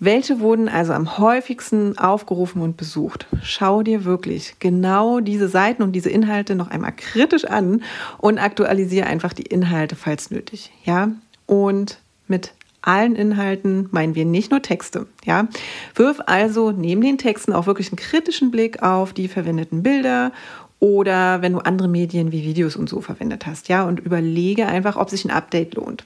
Welche 0.00 0.40
wurden 0.40 0.68
also 0.68 0.94
am 0.94 1.16
häufigsten 1.18 1.96
aufgerufen 1.96 2.60
und 2.60 2.76
besucht? 2.76 3.28
Schau 3.40 3.84
dir 3.84 4.04
wirklich 4.04 4.56
genau 4.58 5.20
diese 5.20 5.46
Seiten 5.48 5.84
und 5.84 5.92
diese 5.92 6.10
Inhalte 6.10 6.56
noch 6.56 6.72
einmal 6.72 6.94
kritisch 6.96 7.44
an 7.44 7.84
und 8.18 8.38
aktualisiere 8.38 9.06
einfach 9.06 9.32
die 9.32 9.46
Inhalte, 9.46 9.94
falls 9.94 10.32
nötig. 10.32 10.72
Ja? 10.84 11.12
Und 11.46 12.00
mit 12.26 12.52
allen 12.82 13.16
Inhalten 13.16 13.88
meinen 13.90 14.14
wir 14.14 14.24
nicht 14.24 14.50
nur 14.50 14.62
Texte. 14.62 15.06
Ja? 15.24 15.48
Wirf 15.94 16.20
also 16.26 16.72
neben 16.72 17.00
den 17.00 17.18
Texten 17.18 17.52
auch 17.52 17.66
wirklich 17.66 17.90
einen 17.90 17.98
kritischen 17.98 18.50
Blick 18.50 18.82
auf 18.82 19.12
die 19.12 19.28
verwendeten 19.28 19.82
Bilder 19.82 20.32
oder 20.78 21.42
wenn 21.42 21.52
du 21.52 21.58
andere 21.58 21.88
Medien 21.88 22.32
wie 22.32 22.44
Videos 22.44 22.76
und 22.76 22.88
so 22.88 23.00
verwendet 23.00 23.46
hast. 23.46 23.68
Ja? 23.68 23.84
Und 23.84 24.00
überlege 24.00 24.66
einfach, 24.66 24.96
ob 24.96 25.10
sich 25.10 25.24
ein 25.24 25.30
Update 25.30 25.74
lohnt. 25.74 26.04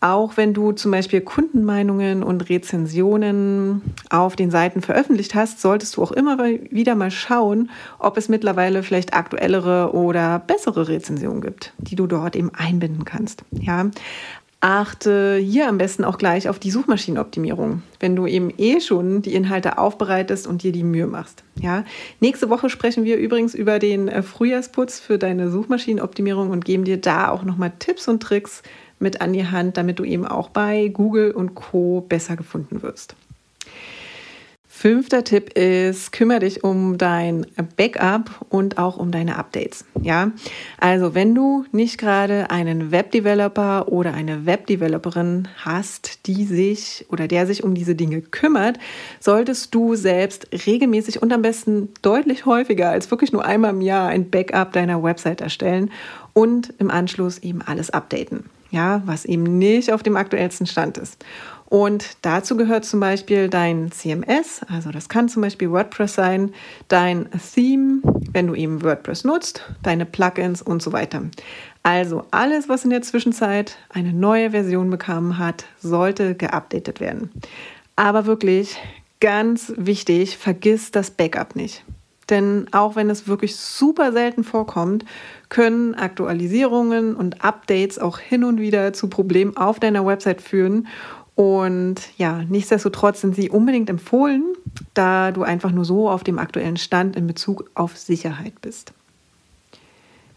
Auch 0.00 0.36
wenn 0.36 0.54
du 0.54 0.70
zum 0.70 0.92
Beispiel 0.92 1.20
Kundenmeinungen 1.20 2.22
und 2.22 2.48
Rezensionen 2.48 3.82
auf 4.10 4.36
den 4.36 4.52
Seiten 4.52 4.80
veröffentlicht 4.80 5.34
hast, 5.34 5.60
solltest 5.60 5.96
du 5.96 6.02
auch 6.04 6.12
immer 6.12 6.38
wieder 6.70 6.94
mal 6.94 7.10
schauen, 7.10 7.70
ob 7.98 8.16
es 8.16 8.28
mittlerweile 8.28 8.84
vielleicht 8.84 9.12
aktuellere 9.12 9.92
oder 9.92 10.38
bessere 10.38 10.86
Rezensionen 10.86 11.40
gibt, 11.40 11.72
die 11.78 11.96
du 11.96 12.06
dort 12.06 12.36
eben 12.36 12.54
einbinden 12.54 13.04
kannst. 13.04 13.42
Ja, 13.50 13.90
Achte 14.60 15.36
hier 15.36 15.68
am 15.68 15.78
besten 15.78 16.02
auch 16.04 16.18
gleich 16.18 16.48
auf 16.48 16.58
die 16.58 16.72
Suchmaschinenoptimierung, 16.72 17.82
wenn 18.00 18.16
du 18.16 18.26
eben 18.26 18.52
eh 18.58 18.80
schon 18.80 19.22
die 19.22 19.34
Inhalte 19.34 19.78
aufbereitest 19.78 20.48
und 20.48 20.64
dir 20.64 20.72
die 20.72 20.82
Mühe 20.82 21.06
machst. 21.06 21.44
Ja, 21.60 21.84
nächste 22.18 22.50
Woche 22.50 22.68
sprechen 22.68 23.04
wir 23.04 23.18
übrigens 23.18 23.54
über 23.54 23.78
den 23.78 24.08
äh, 24.08 24.22
Frühjahrsputz 24.22 24.98
für 24.98 25.16
deine 25.16 25.48
Suchmaschinenoptimierung 25.50 26.50
und 26.50 26.64
geben 26.64 26.82
dir 26.82 27.00
da 27.00 27.30
auch 27.30 27.44
nochmal 27.44 27.72
Tipps 27.78 28.08
und 28.08 28.20
Tricks 28.20 28.64
mit 28.98 29.20
an 29.20 29.32
die 29.32 29.46
Hand, 29.46 29.76
damit 29.76 30.00
du 30.00 30.04
eben 30.04 30.26
auch 30.26 30.48
bei 30.48 30.88
Google 30.88 31.30
und 31.30 31.54
Co 31.54 32.00
besser 32.00 32.34
gefunden 32.34 32.82
wirst. 32.82 33.14
Fünfter 34.80 35.24
Tipp 35.24 35.58
ist, 35.58 36.12
kümmere 36.12 36.38
dich 36.38 36.62
um 36.62 36.98
dein 36.98 37.44
Backup 37.76 38.46
und 38.48 38.78
auch 38.78 38.96
um 38.96 39.10
deine 39.10 39.34
Updates. 39.34 39.84
Ja, 40.00 40.30
also 40.78 41.16
wenn 41.16 41.34
du 41.34 41.64
nicht 41.72 41.98
gerade 41.98 42.52
einen 42.52 42.92
Webdeveloper 42.92 43.88
oder 43.88 44.14
eine 44.14 44.46
Webdeveloperin 44.46 45.48
hast, 45.56 46.28
die 46.28 46.44
sich 46.44 47.06
oder 47.08 47.26
der 47.26 47.48
sich 47.48 47.64
um 47.64 47.74
diese 47.74 47.96
Dinge 47.96 48.20
kümmert, 48.20 48.78
solltest 49.18 49.74
du 49.74 49.96
selbst 49.96 50.46
regelmäßig 50.64 51.20
und 51.22 51.32
am 51.32 51.42
besten 51.42 51.88
deutlich 52.02 52.46
häufiger 52.46 52.90
als 52.90 53.10
wirklich 53.10 53.32
nur 53.32 53.44
einmal 53.44 53.72
im 53.72 53.80
Jahr 53.80 54.10
ein 54.10 54.30
Backup 54.30 54.72
deiner 54.72 55.02
Website 55.02 55.40
erstellen 55.40 55.90
und 56.34 56.72
im 56.78 56.92
Anschluss 56.92 57.38
eben 57.38 57.62
alles 57.62 57.90
updaten. 57.90 58.44
Ja, 58.70 59.02
was 59.06 59.24
eben 59.24 59.58
nicht 59.58 59.92
auf 59.92 60.02
dem 60.02 60.16
aktuellsten 60.16 60.66
Stand 60.66 60.98
ist. 60.98 61.24
Und 61.68 62.16
dazu 62.22 62.56
gehört 62.56 62.86
zum 62.86 62.98
Beispiel 63.00 63.50
dein 63.50 63.92
CMS, 63.92 64.62
also 64.72 64.90
das 64.90 65.10
kann 65.10 65.28
zum 65.28 65.42
Beispiel 65.42 65.70
WordPress 65.70 66.14
sein, 66.14 66.54
dein 66.88 67.28
Theme, 67.54 68.00
wenn 68.32 68.46
du 68.46 68.54
eben 68.54 68.82
WordPress 68.82 69.24
nutzt, 69.24 69.62
deine 69.82 70.06
Plugins 70.06 70.62
und 70.62 70.82
so 70.82 70.94
weiter. 70.94 71.22
Also 71.82 72.24
alles, 72.30 72.70
was 72.70 72.84
in 72.84 72.90
der 72.90 73.02
Zwischenzeit 73.02 73.76
eine 73.90 74.14
neue 74.14 74.52
Version 74.52 74.88
bekommen 74.88 75.36
hat, 75.36 75.66
sollte 75.78 76.34
geupdatet 76.34 77.00
werden. 77.00 77.30
Aber 77.96 78.24
wirklich 78.24 78.78
ganz 79.20 79.72
wichtig, 79.76 80.38
vergiss 80.38 80.90
das 80.90 81.10
Backup 81.10 81.54
nicht. 81.54 81.84
Denn 82.30 82.66
auch 82.72 82.94
wenn 82.94 83.08
es 83.08 83.26
wirklich 83.26 83.56
super 83.56 84.12
selten 84.12 84.44
vorkommt, 84.44 85.04
können 85.48 85.94
Aktualisierungen 85.94 87.16
und 87.16 87.42
Updates 87.42 87.98
auch 87.98 88.18
hin 88.18 88.44
und 88.44 88.60
wieder 88.60 88.92
zu 88.92 89.08
Problemen 89.08 89.56
auf 89.56 89.80
deiner 89.80 90.04
Website 90.04 90.42
führen 90.42 90.88
und 91.38 92.00
ja, 92.16 92.42
nichtsdestotrotz 92.48 93.20
sind 93.20 93.36
sie 93.36 93.48
unbedingt 93.48 93.88
empfohlen, 93.88 94.42
da 94.92 95.30
du 95.30 95.44
einfach 95.44 95.70
nur 95.70 95.84
so 95.84 96.10
auf 96.10 96.24
dem 96.24 96.36
aktuellen 96.36 96.76
Stand 96.76 97.14
in 97.14 97.28
Bezug 97.28 97.70
auf 97.74 97.96
Sicherheit 97.96 98.60
bist. 98.60 98.92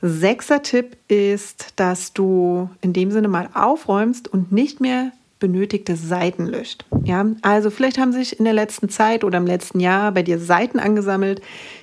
Sechster 0.04 0.62
Tipp 0.62 0.98
ist, 1.08 1.74
dass 1.78 2.14
du 2.14 2.70
in 2.82 2.94
dem 2.94 3.10
Sinne 3.10 3.30
mal 3.30 3.50
aufräumst 3.56 4.28
und 4.28 4.52
nicht 4.52 4.80
mehr 4.80 5.12
benötigte 5.40 5.96
Seiten 5.96 6.46
löscht. 6.46 6.86
Ja, 7.04 7.26
also 7.42 7.72
vielleicht 7.72 7.98
haben 7.98 8.14
sich 8.14 8.38
in 8.38 8.46
der 8.46 8.54
letzten 8.54 8.88
Zeit 8.88 9.24
oder 9.24 9.40
im 9.40 9.48
letzten 9.48 9.80
Jahr 9.80 10.12
bei 10.12 10.22
dir 10.22 10.38
Seiten 10.38 10.78
angesammelt, 10.78 11.42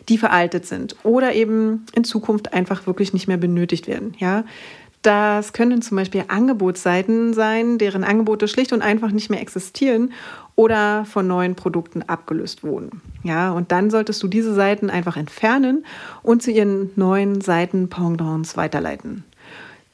die 0.08 0.18
veraltet 0.18 0.64
sind 0.64 0.94
oder 1.02 1.34
eben 1.34 1.87
in 1.92 2.04
Zukunft 2.04 2.52
einfach 2.52 2.87
wirklich 2.87 3.12
nicht 3.12 3.26
mehr 3.26 3.37
benötigt 3.37 3.88
werden. 3.88 4.14
Ja, 4.18 4.44
Das 5.02 5.52
können 5.52 5.81
zum 5.81 5.97
Beispiel 5.97 6.25
Angebotsseiten 6.28 7.33
sein, 7.33 7.78
deren 7.78 8.05
Angebote 8.05 8.49
schlicht 8.49 8.73
und 8.73 8.83
einfach 8.83 9.12
nicht 9.12 9.31
mehr 9.31 9.40
existieren 9.40 10.12
oder 10.57 11.05
von 11.05 11.26
neuen 11.26 11.55
Produkten 11.55 12.02
abgelöst 12.02 12.64
wurden. 12.64 13.00
Ja, 13.23 13.52
und 13.52 13.71
dann 13.71 13.90
solltest 13.90 14.23
du 14.23 14.28
diese 14.28 14.55
Seiten 14.55 14.90
einfach 14.90 15.17
entfernen 15.17 15.85
und 16.23 16.43
zu 16.43 16.50
ihren 16.50 16.90
neuen 16.97 17.40
Seiten 17.40 17.88
Pendants 17.88 18.57
weiterleiten. 18.57 19.25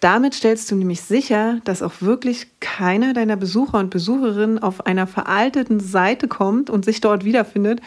Damit 0.01 0.35
stellst 0.35 0.71
du 0.71 0.77
nämlich 0.77 1.01
sicher, 1.01 1.61
dass 1.65 1.83
auch 1.83 2.01
wirklich 2.01 2.49
keiner 2.61 3.15
deiner 3.15 3.37
Besucher 3.37 3.79
und 3.79 3.91
Besucherinnen 3.91 4.59
auf 4.59 4.87
einer 4.87 5.07
veralteten 5.07 5.81
Seite 5.81 6.29
kommt 6.29 6.69
und 6.69 6.85
sich 6.85 7.01
dort 7.01 7.25
wiederfindet 7.25 7.81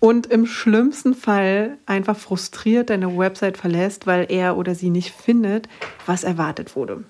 und 0.00 0.26
im 0.26 0.46
schlimmsten 0.46 1.14
Fall 1.14 1.76
einfach 1.86 2.16
frustriert 2.16 2.90
deine 2.90 3.16
Website 3.16 3.58
verlässt, 3.58 4.06
weil 4.06 4.26
er 4.30 4.56
oder 4.56 4.74
sie 4.74 4.90
nicht 4.90 5.12
findet, 5.12 5.68
was 6.06 6.24
erwartet 6.24 6.74
wurde. 6.74 7.04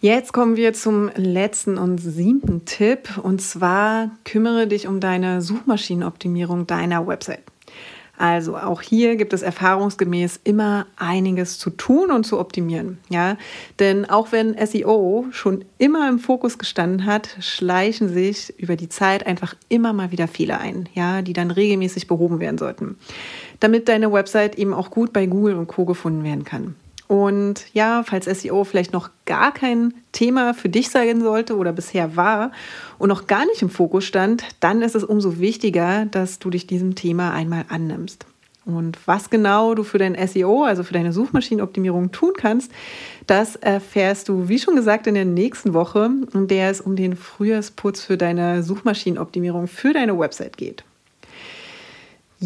Jetzt 0.00 0.32
kommen 0.32 0.56
wir 0.56 0.74
zum 0.74 1.10
letzten 1.16 1.78
und 1.78 1.98
siebten 1.98 2.64
Tipp 2.66 3.18
und 3.22 3.40
zwar 3.40 4.10
kümmere 4.24 4.66
dich 4.66 4.86
um 4.86 5.00
deine 5.00 5.40
Suchmaschinenoptimierung 5.42 6.66
deiner 6.66 7.06
Website. 7.06 7.42
Also 8.16 8.56
auch 8.56 8.80
hier 8.80 9.16
gibt 9.16 9.32
es 9.32 9.42
erfahrungsgemäß 9.42 10.40
immer 10.44 10.86
einiges 10.96 11.58
zu 11.58 11.70
tun 11.70 12.12
und 12.12 12.24
zu 12.24 12.38
optimieren. 12.38 12.98
Ja, 13.08 13.36
denn 13.80 14.08
auch 14.08 14.30
wenn 14.30 14.54
SEO 14.66 15.26
schon 15.32 15.64
immer 15.78 16.08
im 16.08 16.20
Fokus 16.20 16.58
gestanden 16.58 17.06
hat, 17.06 17.36
schleichen 17.40 18.08
sich 18.08 18.54
über 18.58 18.76
die 18.76 18.88
Zeit 18.88 19.26
einfach 19.26 19.56
immer 19.68 19.92
mal 19.92 20.12
wieder 20.12 20.28
Fehler 20.28 20.60
ein, 20.60 20.88
ja, 20.94 21.22
die 21.22 21.32
dann 21.32 21.50
regelmäßig 21.50 22.06
behoben 22.06 22.38
werden 22.38 22.58
sollten, 22.58 22.96
damit 23.58 23.88
deine 23.88 24.12
Website 24.12 24.56
eben 24.56 24.74
auch 24.74 24.90
gut 24.90 25.12
bei 25.12 25.26
Google 25.26 25.56
und 25.56 25.66
Co 25.66 25.84
gefunden 25.84 26.22
werden 26.22 26.44
kann. 26.44 26.76
Und 27.14 27.72
ja, 27.72 28.02
falls 28.04 28.24
SEO 28.24 28.64
vielleicht 28.64 28.92
noch 28.92 29.08
gar 29.24 29.54
kein 29.54 29.94
Thema 30.10 30.52
für 30.52 30.68
dich 30.68 30.90
sein 30.90 31.20
sollte 31.20 31.56
oder 31.56 31.72
bisher 31.72 32.16
war 32.16 32.50
und 32.98 33.08
noch 33.08 33.28
gar 33.28 33.46
nicht 33.46 33.62
im 33.62 33.70
Fokus 33.70 34.04
stand, 34.04 34.42
dann 34.58 34.82
ist 34.82 34.96
es 34.96 35.04
umso 35.04 35.38
wichtiger, 35.38 36.06
dass 36.06 36.40
du 36.40 36.50
dich 36.50 36.66
diesem 36.66 36.96
Thema 36.96 37.32
einmal 37.32 37.66
annimmst. 37.68 38.26
Und 38.66 38.98
was 39.06 39.30
genau 39.30 39.76
du 39.76 39.84
für 39.84 39.98
dein 39.98 40.16
SEO, 40.26 40.64
also 40.64 40.82
für 40.82 40.94
deine 40.94 41.12
Suchmaschinenoptimierung 41.12 42.10
tun 42.10 42.32
kannst, 42.36 42.72
das 43.28 43.54
erfährst 43.54 44.28
du, 44.28 44.48
wie 44.48 44.58
schon 44.58 44.74
gesagt, 44.74 45.06
in 45.06 45.14
der 45.14 45.24
nächsten 45.24 45.72
Woche, 45.72 46.10
in 46.32 46.48
der 46.48 46.68
es 46.70 46.80
um 46.80 46.96
den 46.96 47.14
Frühjahrsputz 47.14 48.02
für 48.02 48.18
deine 48.18 48.64
Suchmaschinenoptimierung 48.64 49.68
für 49.68 49.92
deine 49.92 50.18
Website 50.18 50.56
geht. 50.56 50.82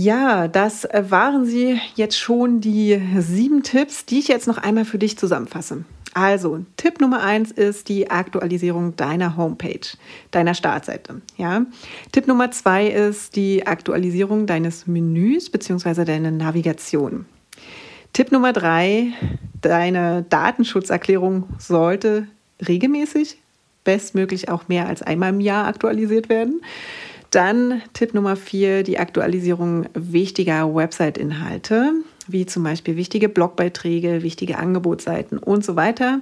Ja, 0.00 0.46
das 0.46 0.84
äh, 0.84 1.02
waren 1.08 1.44
sie 1.44 1.80
jetzt 1.96 2.16
schon 2.16 2.60
die 2.60 3.02
sieben 3.18 3.64
Tipps, 3.64 4.06
die 4.06 4.20
ich 4.20 4.28
jetzt 4.28 4.46
noch 4.46 4.58
einmal 4.58 4.84
für 4.84 4.96
dich 4.96 5.18
zusammenfasse. 5.18 5.84
Also, 6.14 6.64
Tipp 6.76 7.00
Nummer 7.00 7.20
eins 7.24 7.50
ist 7.50 7.88
die 7.88 8.08
Aktualisierung 8.08 8.94
deiner 8.94 9.36
Homepage, 9.36 9.80
deiner 10.30 10.54
Startseite. 10.54 11.20
Ja? 11.36 11.66
Tipp 12.12 12.28
Nummer 12.28 12.52
zwei 12.52 12.86
ist 12.86 13.34
die 13.34 13.66
Aktualisierung 13.66 14.46
deines 14.46 14.86
Menüs 14.86 15.50
bzw. 15.50 16.04
deiner 16.04 16.30
Navigation. 16.30 17.26
Tipp 18.12 18.30
Nummer 18.30 18.52
drei, 18.52 19.08
deine 19.60 20.24
Datenschutzerklärung 20.28 21.48
sollte 21.58 22.28
regelmäßig, 22.68 23.38
bestmöglich 23.82 24.48
auch 24.48 24.68
mehr 24.68 24.86
als 24.86 25.02
einmal 25.02 25.30
im 25.30 25.40
Jahr 25.40 25.66
aktualisiert 25.66 26.28
werden. 26.28 26.60
Dann 27.30 27.82
Tipp 27.92 28.14
Nummer 28.14 28.36
vier, 28.36 28.82
die 28.82 28.98
Aktualisierung 28.98 29.86
wichtiger 29.94 30.74
Website-Inhalte, 30.74 31.92
wie 32.26 32.46
zum 32.46 32.62
Beispiel 32.62 32.96
wichtige 32.96 33.28
Blogbeiträge, 33.28 34.22
wichtige 34.22 34.58
Angebotsseiten 34.58 35.38
und 35.38 35.64
so 35.64 35.76
weiter. 35.76 36.20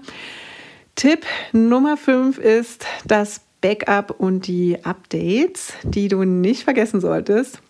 Tipp 0.96 1.24
Nummer 1.52 1.96
fünf 1.96 2.38
ist 2.38 2.86
das 3.04 3.40
Backup 3.60 4.18
und 4.18 4.46
die 4.46 4.84
Updates, 4.84 5.74
die 5.84 6.08
du 6.08 6.24
nicht 6.24 6.64
vergessen 6.64 7.00
solltest. 7.00 7.60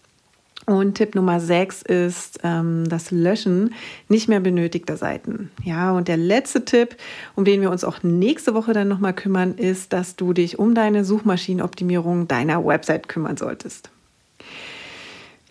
Und 0.66 0.94
Tipp 0.94 1.14
Nummer 1.14 1.38
6 1.38 1.82
ist 1.82 2.40
ähm, 2.42 2.88
das 2.88 3.12
Löschen 3.12 3.72
nicht 4.08 4.28
mehr 4.28 4.40
benötigter 4.40 4.96
Seiten. 4.96 5.50
Ja, 5.62 5.92
und 5.92 6.08
der 6.08 6.16
letzte 6.16 6.64
Tipp, 6.64 6.96
um 7.36 7.44
den 7.44 7.60
wir 7.60 7.70
uns 7.70 7.84
auch 7.84 8.02
nächste 8.02 8.52
Woche 8.52 8.72
dann 8.72 8.88
nochmal 8.88 9.14
kümmern, 9.14 9.54
ist, 9.54 9.92
dass 9.92 10.16
du 10.16 10.32
dich 10.32 10.58
um 10.58 10.74
deine 10.74 11.04
Suchmaschinenoptimierung 11.04 12.26
deiner 12.26 12.66
Website 12.66 13.08
kümmern 13.08 13.36
solltest. 13.36 13.90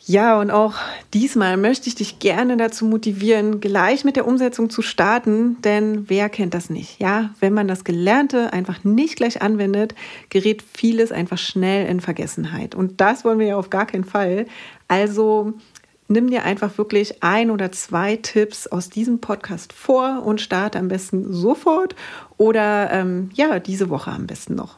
Ja, 0.07 0.39
und 0.39 0.51
auch 0.51 0.75
diesmal 1.15 1.57
möchte 1.57 1.89
ich 1.89 1.95
dich 1.95 2.19
gerne 2.19 2.57
dazu 2.57 2.85
motivieren, 2.85 3.59
gleich 3.59 4.05
mit 4.05 4.15
der 4.15 4.27
Umsetzung 4.27 4.69
zu 4.69 4.83
starten, 4.83 5.59
denn 5.63 6.07
wer 6.07 6.29
kennt 6.29 6.53
das 6.53 6.69
nicht? 6.69 7.01
Ja, 7.01 7.31
wenn 7.39 7.53
man 7.53 7.67
das 7.67 7.83
Gelernte 7.83 8.53
einfach 8.53 8.83
nicht 8.83 9.15
gleich 9.15 9.41
anwendet, 9.41 9.95
gerät 10.29 10.63
vieles 10.73 11.11
einfach 11.11 11.39
schnell 11.39 11.87
in 11.87 12.01
Vergessenheit. 12.01 12.75
Und 12.75 13.01
das 13.01 13.25
wollen 13.25 13.39
wir 13.39 13.47
ja 13.47 13.57
auf 13.57 13.71
gar 13.71 13.87
keinen 13.87 14.03
Fall. 14.03 14.45
Also 14.87 15.53
nimm 16.07 16.29
dir 16.29 16.43
einfach 16.43 16.77
wirklich 16.77 17.23
ein 17.23 17.49
oder 17.49 17.71
zwei 17.71 18.15
Tipps 18.15 18.67
aus 18.67 18.91
diesem 18.91 19.21
Podcast 19.21 19.73
vor 19.73 20.21
und 20.23 20.39
starte 20.39 20.77
am 20.77 20.87
besten 20.87 21.33
sofort 21.33 21.95
oder 22.37 22.91
ähm, 22.91 23.31
ja, 23.33 23.57
diese 23.57 23.89
Woche 23.89 24.11
am 24.11 24.27
besten 24.27 24.53
noch. 24.53 24.77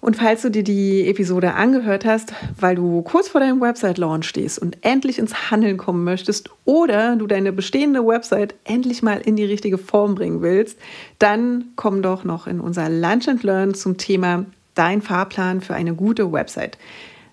Und 0.00 0.16
falls 0.16 0.42
du 0.42 0.50
dir 0.50 0.64
die 0.64 1.06
Episode 1.08 1.54
angehört 1.54 2.06
hast, 2.06 2.32
weil 2.58 2.74
du 2.74 3.02
kurz 3.02 3.28
vor 3.28 3.40
deinem 3.40 3.60
Website-Launch 3.60 4.26
stehst 4.26 4.58
und 4.58 4.78
endlich 4.80 5.18
ins 5.18 5.50
Handeln 5.50 5.76
kommen 5.76 6.04
möchtest 6.04 6.48
oder 6.64 7.16
du 7.16 7.26
deine 7.26 7.52
bestehende 7.52 8.06
Website 8.06 8.54
endlich 8.64 9.02
mal 9.02 9.20
in 9.20 9.36
die 9.36 9.44
richtige 9.44 9.76
Form 9.76 10.14
bringen 10.14 10.40
willst, 10.40 10.78
dann 11.18 11.66
komm 11.76 12.00
doch 12.00 12.24
noch 12.24 12.46
in 12.46 12.60
unser 12.60 12.88
Lunch 12.88 13.28
and 13.28 13.42
Learn 13.42 13.74
zum 13.74 13.98
Thema 13.98 14.46
Dein 14.74 15.02
Fahrplan 15.02 15.60
für 15.60 15.74
eine 15.74 15.94
gute 15.94 16.32
Website. 16.32 16.78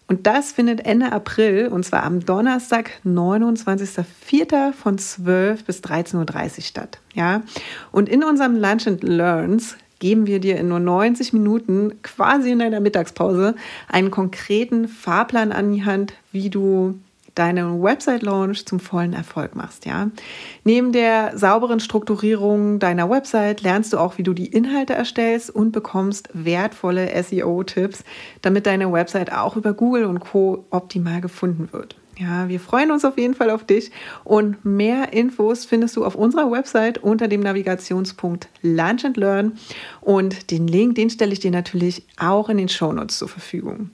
Und 0.08 0.26
das 0.26 0.52
findet 0.52 0.86
Ende 0.86 1.12
April 1.12 1.68
und 1.68 1.84
zwar 1.86 2.04
am 2.04 2.26
Donnerstag, 2.26 2.92
29.04. 3.06 4.74
von 4.74 4.98
12 4.98 5.66
bis 5.66 5.82
13.30 5.82 6.58
Uhr 6.58 6.64
statt. 6.64 7.00
Ja? 7.14 7.44
Und 7.92 8.10
in 8.10 8.24
unserem 8.24 8.56
Lunch 8.56 8.88
and 8.88 9.04
Learns 9.04 9.76
geben 10.00 10.28
wir 10.28 10.40
dir 10.40 10.58
in 10.58 10.68
nur 10.68 10.80
90 10.80 11.34
Minuten, 11.34 12.02
quasi 12.02 12.52
in 12.52 12.60
deiner 12.60 12.80
Mittagspause, 12.80 13.56
einen 13.88 14.12
konkreten 14.12 14.88
Fahrplan 14.88 15.52
an 15.52 15.72
die 15.72 15.86
Hand, 15.86 16.14
wie 16.32 16.50
du 16.50 17.00
deinen 17.38 17.84
Website-Launch 17.84 18.66
zum 18.66 18.80
vollen 18.80 19.14
Erfolg 19.14 19.56
machst. 19.56 19.86
Ja? 19.86 20.10
Neben 20.64 20.92
der 20.92 21.38
sauberen 21.38 21.80
Strukturierung 21.80 22.80
deiner 22.80 23.10
Website 23.10 23.62
lernst 23.62 23.94
du 23.94 24.00
auch, 24.00 24.18
wie 24.18 24.24
du 24.24 24.34
die 24.34 24.48
Inhalte 24.48 24.94
erstellst 24.94 25.50
und 25.50 25.72
bekommst 25.72 26.30
wertvolle 26.34 27.10
SEO-Tipps, 27.24 28.04
damit 28.42 28.66
deine 28.66 28.92
Website 28.92 29.32
auch 29.32 29.56
über 29.56 29.74
Google 29.74 30.06
und 30.06 30.20
Co. 30.20 30.66
optimal 30.72 31.22
gefunden 31.22 31.70
wird. 31.72 31.96
Ja, 32.20 32.50
wir 32.50 32.60
freuen 32.60 32.90
uns 32.90 33.06
auf 33.06 33.18
jeden 33.18 33.36
Fall 33.36 33.52
auf 33.52 33.64
dich 33.64 33.92
und 34.24 34.66
mehr 34.66 35.14
Infos 35.14 35.66
findest 35.66 35.96
du 35.96 36.04
auf 36.04 36.16
unserer 36.16 36.52
Website 36.52 36.98
unter 36.98 37.28
dem 37.28 37.42
Navigationspunkt 37.42 38.50
Lunch 38.62 39.06
and 39.06 39.18
Learn 39.18 39.58
und 40.02 40.50
den 40.50 40.68
Link, 40.68 40.96
den 40.96 41.12
stelle 41.12 41.34
ich 41.34 41.40
dir 41.40 41.52
natürlich 41.52 42.04
auch 42.18 42.50
in 42.50 42.58
den 42.58 42.70
Shownotes 42.70 43.20
zur 43.20 43.30
Verfügung. 43.30 43.92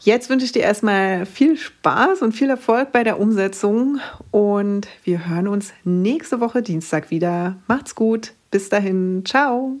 Jetzt 0.00 0.28
wünsche 0.28 0.44
ich 0.44 0.52
dir 0.52 0.62
erstmal 0.62 1.24
viel 1.24 1.56
Spaß 1.56 2.22
und 2.22 2.32
viel 2.32 2.50
Erfolg 2.50 2.92
bei 2.92 3.04
der 3.04 3.18
Umsetzung 3.18 4.00
und 4.30 4.86
wir 5.02 5.28
hören 5.28 5.48
uns 5.48 5.72
nächste 5.84 6.40
Woche 6.40 6.62
Dienstag 6.62 7.10
wieder. 7.10 7.56
Macht's 7.68 7.94
gut. 7.94 8.32
Bis 8.50 8.68
dahin. 8.68 9.24
Ciao. 9.24 9.80